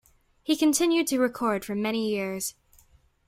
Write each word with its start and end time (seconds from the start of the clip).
He 0.41 0.55
continued 0.57 1.05
to 1.09 1.19
record 1.19 1.63
for 1.63 1.75
many 1.75 2.09
years. 2.09 2.55